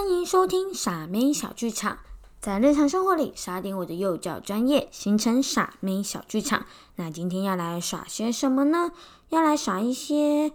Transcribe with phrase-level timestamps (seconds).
[0.00, 1.98] 欢迎收听傻妹小剧场，
[2.40, 6.64] 在日常生活里傻点我的幼教专业，形成傻妹小剧场。
[6.96, 8.92] 那今天要来耍些什么呢？
[9.28, 10.52] 要来耍一些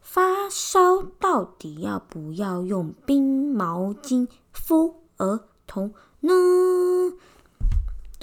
[0.00, 5.90] 发烧到底要不要用冰毛巾敷额头
[6.20, 6.32] 呢？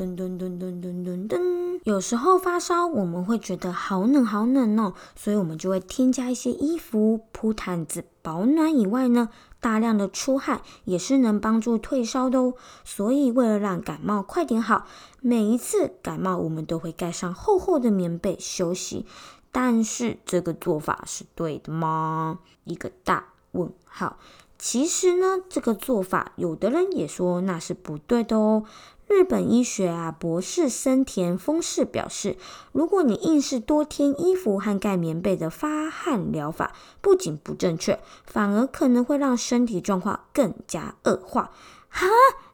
[0.02, 8.75] 噔噔噔噔噔噔噔，有时候发烧，我们会觉得好冷好冷哦，所以我们就会添加一些衣服、铺毯子保暖。
[8.75, 9.29] 以外呢，
[9.59, 12.55] 大量的出汗也是能帮助退烧的哦。
[12.83, 14.87] 所以为了让感冒快点好，
[15.19, 19.05] 每一次感冒我们都会盖上厚厚的棉被休息。
[19.52, 22.39] 但是这个做法是对的吗？
[22.63, 24.18] 一个大问号。
[24.64, 28.64] 其实呢，这个做法有的人也说那是不对的哦。
[29.07, 32.38] 日本医学啊博士森田丰士表示，
[32.72, 41.50] 如果你硬是多添衣服和盖棉被的发汗疗法，不仅不正确，反而可能会让身体状况更加恶化。
[41.89, 42.05] 哈，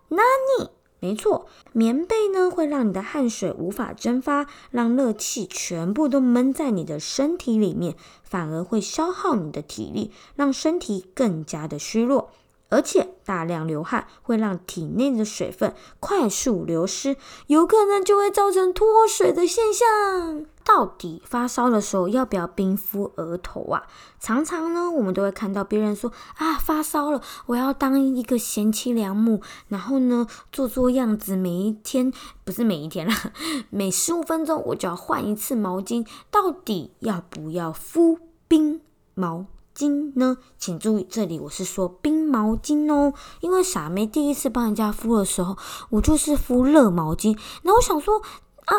[0.07, 0.23] 那
[0.57, 12.31] 你没错，棉被呢会让你的汗水无法蒸发，让热气全部都闷在你的身体里面，反而会消耗你的体力，让身体更加的虚弱。
[12.69, 17.15] 而且大量流汗会让体内的水分快速流失，
[17.47, 20.45] 有可能就会造成脱水的现象。
[20.63, 23.83] 到底发烧的时候要不要冰敷额头啊？
[24.19, 32.11] 常常呢，我们都会看到别人说啊，发烧了，我要当一个贤妻良母，然后呢，做做样子，每一天
[32.43, 33.15] 不是每一天啦，
[33.71, 36.05] 每十五分钟我就要换一次毛巾。
[36.29, 38.81] 到底要不要敷冰
[39.13, 39.45] 毛？
[39.77, 40.37] 巾呢？
[40.57, 45.55] 请注意，这里我是说冰毛巾哦，因为傻妹第一次帮人家敷的时候，
[45.91, 47.37] 我就是敷热毛巾。
[47.61, 48.19] 然后我想说
[48.65, 48.73] 啊，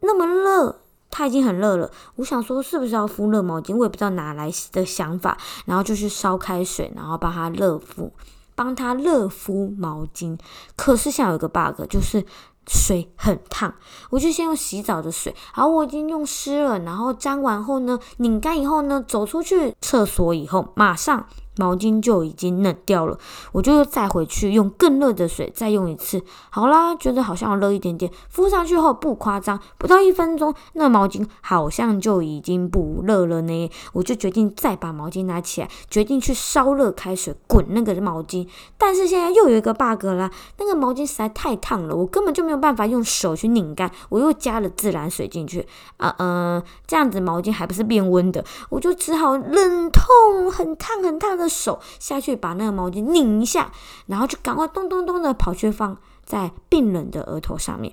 [0.00, 3.76] 那么热，他已经很热了，我想说是不是要敷热毛巾？
[3.76, 8.10] 我也不知道哪来的想法，然后就去烧开水，然后帮他热敷，
[8.54, 10.38] 帮他热敷毛巾。
[10.74, 12.24] 可是现在有一个 bug，就是。
[12.68, 13.74] 水很烫，
[14.10, 21.26] 我就先用洗澡的水，好，我已经用湿了，然后沾完后呢，拧干以后呢，走出去厕所以后，马上。
[21.58, 23.18] 毛巾就已经冷掉了，
[23.52, 26.22] 我就再回去用更热的水再用一次。
[26.50, 33.70] 好啦，觉得好像热一点点，敷上去后不夸张，不到一分钟，那毛巾好像就已经不热了呢。
[33.92, 38.46] 我就决定再把毛巾拿起来，决定去烧热开水滚那个毛巾。
[38.76, 43.90] 但是现在又有一个 bug 啦，那个毛巾实在太烫了，我根本就没有办法用手去拧干。
[44.10, 45.66] 我又加了自来水进去，
[45.96, 51.47] 啊嗯，这样子毛巾还不是变温的，我就只好忍痛很烫很烫的。
[51.48, 53.72] 手下去把那个毛巾拧一下，
[54.06, 57.92] 然后就赶快咚咚咚的跑去放在病人的额头上面。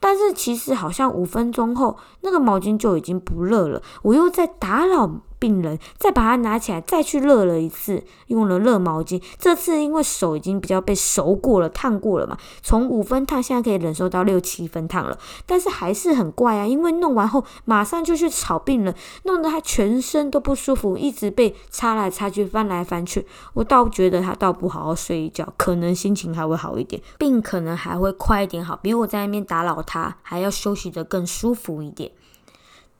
[0.00, 3.80] 但是其实好像五分钟后，那个毛巾就已经不热了。
[4.02, 5.20] 我又在打扰。
[5.44, 9.22] 病人再把它拿起来，再去热了一次，用了热毛巾。
[9.38, 15.18] 这次因为手已经比较被熟过了、烫过了嘛，从五分烫现在可以忍受到六七分烫了。
[15.44, 18.94] 但是还是很怪啊，因为弄完后马上就去吵病人，
[19.24, 23.26] 弄得他全身都不舒服，一直被擦来擦去、翻来翻去。
[23.52, 32.10] 我倒觉得他倒不好好睡一觉，可能心情还会好一点，病可能还会快一点好，比我在那边打扰他还要休息的更舒服一点。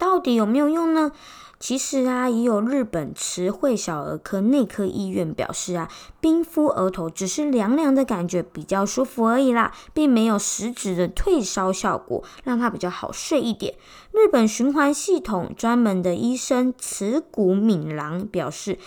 [0.05, 1.13] 到底有没有用呢？
[1.59, 5.89] 其实啊，也有日本慈惠小儿科内科医院表示啊，
[6.21, 13.77] 冰敷额头只是凉凉的感觉，比较舒服而已啦，并没有实质的退烧效果，让它比较好睡一点。
[14.13, 18.79] 日本循环系统专门的医生慈谷敏郎表示，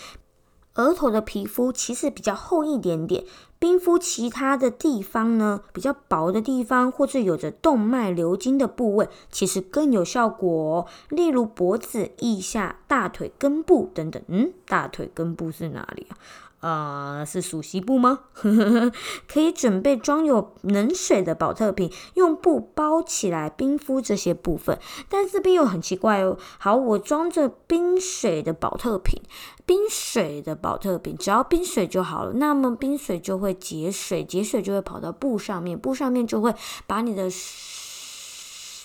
[0.77, 3.23] 额头的皮肤其实比较厚一点点。
[3.59, 10.85] 冰敷其他的地方呢，比较薄的地方，或是有着动脉流经的部位，其实更有效果。
[11.09, 14.21] 例如脖子、腋下、大腿根部等等。
[14.27, 16.17] 嗯，大腿根部是哪里啊？
[16.59, 18.21] 啊，是属西部吗？
[19.27, 24.79] 可以准备装有冷水的保特瓶，用布包起来冰敷这些部分。
[25.07, 26.37] 但这边又很奇怪哦。
[26.57, 29.21] 好，我装着冰水的保特瓶，
[29.65, 32.33] 冰水的保特瓶只要冰水就好了。
[32.33, 36.53] 那么冰水就会结水，结水就会跑到布上面，布上面就会
[36.87, 37.29] 把你的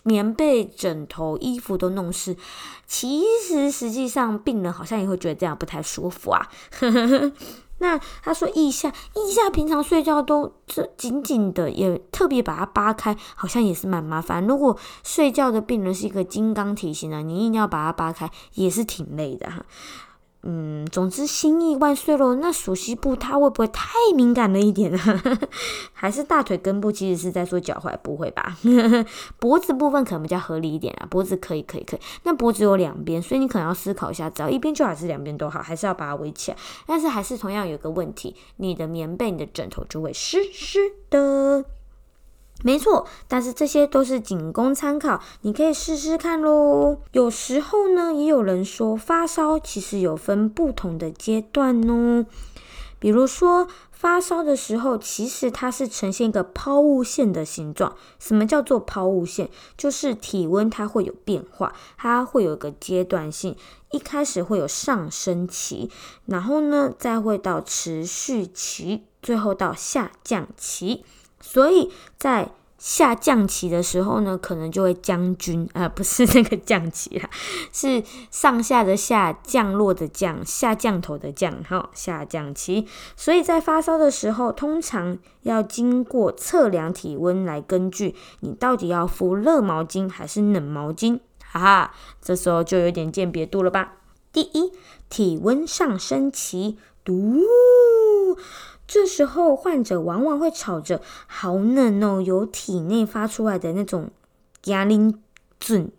[0.03, 2.37] 棉被、枕头、衣服都弄湿。
[2.87, 6.49] 其实实际上，病人好像也会觉得这样不太舒服啊。
[7.79, 14.47] 那他说腋下，腋下平常睡觉都这紧紧的，也特别把它扒开，好像也是蛮麻烦。
[14.47, 19.65] 如果睡觉的病人是一个金刚体型的，你硬要把它扒开，也是挺累的哈。
[20.45, 22.35] 嗯，总之心意万岁喽。
[22.35, 24.99] 那属膝部它会不会太敏感了一点呢？
[25.95, 27.97] 还是大腿根部其实是在说脚踝？
[28.03, 28.57] 不会吧？
[29.39, 31.07] 脖子部分可能比较合理一点啊。
[31.09, 32.01] 脖子可以，可以，可以。
[32.25, 36.57] 那脖子有两边，所以你可能要思考一下，只要一边就好，是两边都好，还是要把它围起来。
[36.87, 40.79] 但是还是同样有个问题，你的棉被、你的枕头就会湿湿
[41.09, 41.65] 的。
[42.63, 46.99] 没错，但是这些都是仅供参考，你可以试试看喽。
[47.13, 52.25] 有时候呢，也有人说发烧其实有分不同的阶段哦。
[52.99, 57.97] 比如说发烧的时候，其实它是呈现一个抛物线的形状。
[58.21, 59.51] 什么叫做抛物线？
[59.77, 63.57] 就是体温它会有变化，它会有一个阶段性，
[63.91, 65.91] 一开始会有上升期，
[66.27, 71.05] 然后呢再会到持续期，最后到下降期。
[71.43, 72.49] 所以在
[72.79, 77.31] 下降期的时候呢，可能就会将军啊， 不是那个降旗啦，
[77.73, 82.89] 是上下的下，降落的降，下降头的降，哈，下降期。
[83.17, 91.21] 所以在发烧的时候，通常要经过测量体温来根据你到底要敷热毛巾还是冷毛巾，
[91.53, 93.95] 哈哈，这时候就有点鉴别度了吧？
[94.33, 94.73] 第一，
[95.09, 97.43] 体温上升期，嘟。
[98.93, 104.11] 这时候，患者往往会吵着“好冷哦”，由体内发出来的那种
[104.65, 105.17] 压力
[105.59, 105.91] 震，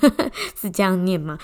[0.54, 1.38] 是这样念吗？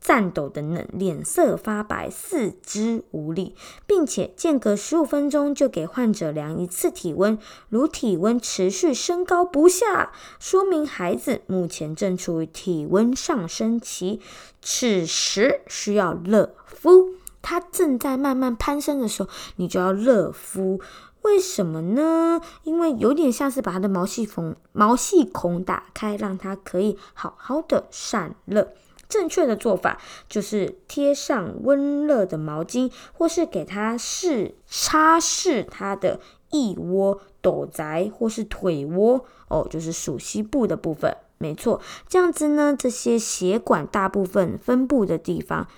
[0.00, 3.56] 颤抖的冷，脸色发白，四肢无力，
[3.88, 7.36] 并且间隔十五分钟就给患者量一次体温。
[7.68, 14.20] 如体温持续升高不下，说明孩子目前正处于体温上升期，
[14.62, 17.15] 此时需要热敷。
[17.48, 20.80] 它正在慢慢攀升的时候，你就要热敷。
[21.22, 22.40] 为什么呢？
[22.64, 28.72] 因为有点像是把它的毛细孔毛细孔打开，让它可以好好的散热。
[29.08, 36.18] 正确的做法就是贴上温热的毛巾，或是给它试擦拭它的
[36.50, 41.16] 腋窝、斗宅或是腿窝哦，就是属膝部的部分。
[41.38, 45.68] 没错，这样子呢，这些血管大部分分布的地方。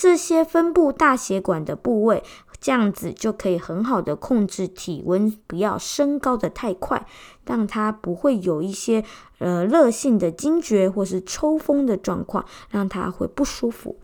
[0.00, 2.24] 这些分布大血管的部位，
[2.58, 7.06] 这样子就可以很好的控制体温，不要升高的太快，
[7.44, 9.04] 让它不会有一些
[9.40, 13.98] 呃热性的惊厥或是抽风的状况，让它会不舒服。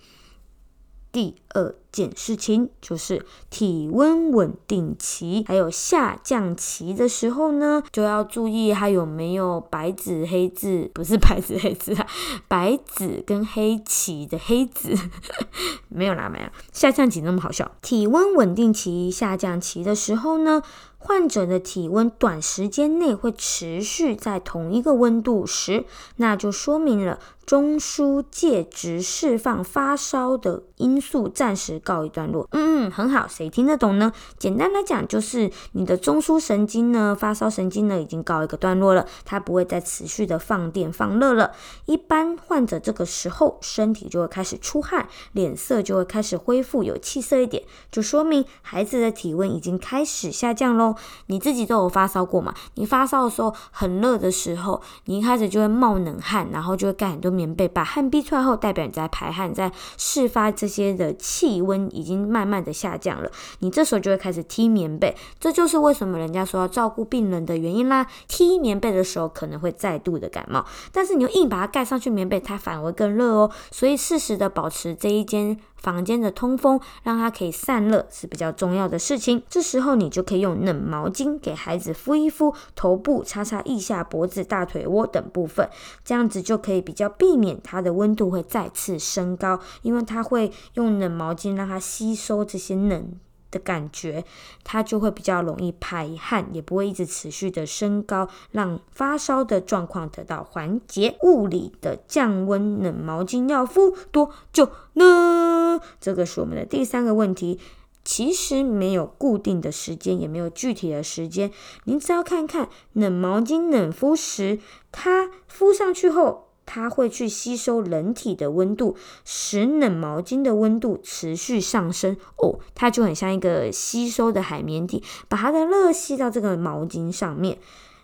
[1.11, 12.07] 第二件事情就是体温稳定期，还有下降期的时候呢，就要注意还有没有白纸黑字，不是白纸黑字啊，
[12.47, 14.95] 白纸跟黑旗的黑字，
[15.89, 16.47] 没有啦，没有。
[16.73, 20.63] 下降期那么好笑，体温稳定期、下降期的时候呢？
[20.99, 25.85] 患者的体温短时间内会持续在同一个温度时，
[26.17, 32.47] 那就说明了中枢介质释放发烧的因素暂时告一段落。
[32.51, 34.13] 嗯嗯，很好，谁听得懂呢？
[34.39, 41.53] 简单来讲，就是你的中枢神经呢，发烧神经呢已经告一个段落了，它不会再持续的放电放热了。
[41.87, 50.95] 一般患者这个时候身体就会开始出汗，脸色就会开始恢复有气色一点，就说明孩子的体温已经开始下降喽。
[51.29, 52.53] 你自己都有发烧过嘛？
[52.75, 63.31] 你发烧的时候很热的时候，你一开始就会冒冷汗，然后就会盖很多棉被，把汗逼出来后，代表你在排汗，在释发这些的气温已经慢慢的下降了。
[63.61, 68.07] 你这时候就会开始踢棉被，这就是为什么人家说要照顾病人的原因啦。
[68.29, 73.51] 踢棉被的时候可能会再度的感冒，但是你又硬把它盖上去棉被，它反而更热哦。
[73.71, 75.59] 所以适时的保持这一间。
[75.87, 79.41] 房间的通风，让它可以散热是比较重要的事情。
[79.49, 85.71] 这时候你就可以用冷毛巾给孩子敷一敷头部，擦擦腋下、脖子、大腿窝等部分，
[86.05, 93.13] 这样子就可以比较避免它的温度会再次升高，因为它会用冷毛巾让它吸收这些冷。
[93.51, 94.25] 的感觉，
[94.65, 101.17] 它就会比较容易排汗，也不会一直持续的升高，让发烧的状况得到缓解。
[101.23, 105.81] 物理的降温冷毛巾要敷多久呢？
[106.01, 107.61] 这个是我们的第三个问题。
[108.05, 111.51] 其实没有固定的时间，也没有具体的时间，
[111.87, 114.61] 您只要看看冷毛巾冷敷时，
[114.93, 116.45] 它敷上去后。
[116.67, 122.59] 它会去吸收人体的温度，使冷毛巾的温度持续上升哦。
[122.75, 127.59] 它就很像一个吸收的海绵体，把它的热吸到这个毛巾上面。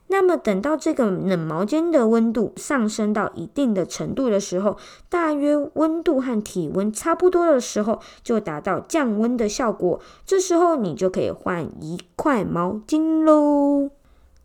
[0.09, 4.77] 那么等到这个冷毛巾的温度上升到一定的程度的时候，
[5.09, 10.01] 大约温度和体温差不多的时候，就达到降温的效果。
[10.27, 13.91] 这时候你就可以换一块毛巾喽。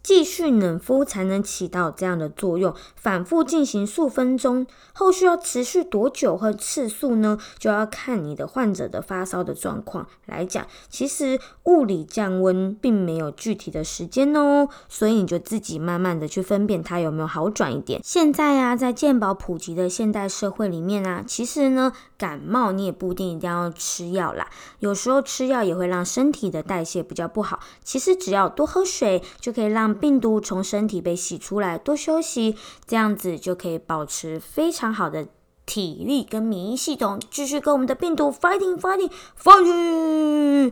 [0.07, 4.65] 继续冷敷才能起到这样的作用，反复进行数分钟。
[4.93, 7.37] 后续要持续多久和次数呢？
[7.59, 10.65] 就要看你的患者的发烧的状况来讲。
[10.87, 17.99] 其实物理降温并没有具体的时间哦，所以你就自己慢慢的去分辨它有没有好转一点。
[18.01, 24.47] 现在啊，在健保普及的现代社会里面啊，其实呢，感冒你也不一定一定要吃药啦，
[24.79, 27.59] 有时候吃药也会让身体的代谢比较不好。
[27.83, 29.97] 其实只要多喝水就可以让。
[29.97, 32.55] 病毒从身体被洗出来，多休息，
[32.85, 35.27] 这样子就可以保持非常好的
[35.65, 40.71] 体力跟免疫系统，继续跟我们的病毒 fighting fighting fighting。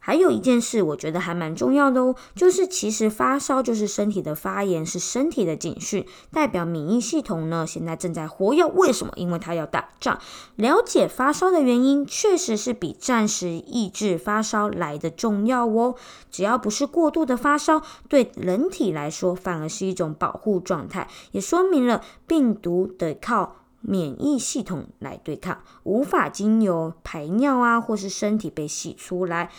[0.00, 8.64] 还有一件事，我觉得还蛮重要的哦，就是其实发烧就是身体的发炎，是身体的警讯，代表免疫系统呢现在正在活跃。
[8.64, 9.12] 为什么？
[9.16, 10.18] 因为它要打仗。
[10.56, 15.94] 了解发烧的原因，确实是比暂时抑制发烧来的重要哦。
[16.30, 29.50] 只要不是过度的发烧，对人体来说反而是一种保护状态，也说明了病毒得靠免疫系统来对抗，无法经由排尿啊或是身体被洗出来。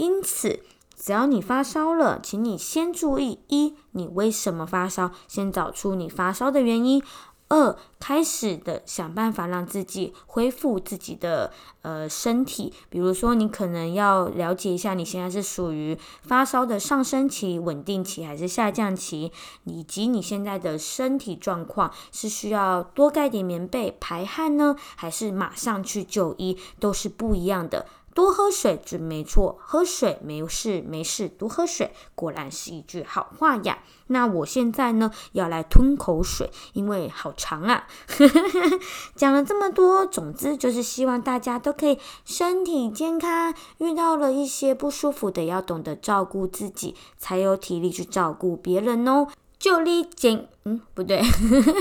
[0.00, 0.60] 因此，
[0.96, 5.10] 只要你发烧了，请你先注意：一，你为什么发烧？
[5.28, 7.02] 先找出你发烧的原因；
[7.48, 11.52] 二，开始的想办法让自己恢复自己的
[11.82, 12.72] 呃身体。
[12.88, 19.30] 比如说，你可能要了解一下，你现在是属于发烧的上升期、稳定期还是下降期，
[19.64, 27.84] 以及你现在的身体状况是需要多盖点棉被、排汗呢，还是马上去就医，都是不一样的。
[28.12, 33.78] 多喝水准没错，喝水没事没事，多喝水果然是一句好话呀。
[34.08, 37.86] 那我现在呢要来吞口水，因为好长啊。
[39.14, 43.54] 讲了这么多，总之就是希望大家都可以身体健康。
[43.78, 49.28] 遇到了一些不舒服的，要懂得照顾自己，才有体力去照顾别人哦。
[49.62, 51.20] 祝你健，嗯，不对，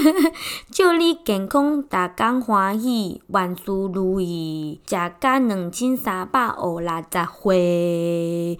[0.70, 8.60] 祝你健康，大家欢喜，万事如意，食到两千三百五六十回。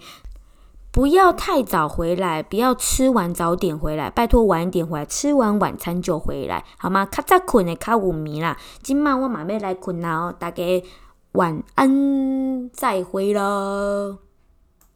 [0.90, 7.04] 不要太早回来，不要吃完早点回来，拜托晚一点回来，吃完晚餐就回来，好吗？
[7.04, 10.82] 较早困的较有眠啦，今晚我嘛要来困啦哦，大家
[11.32, 14.29] 晚安，再会了。